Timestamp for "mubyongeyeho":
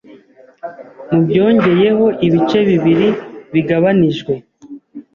1.11-2.05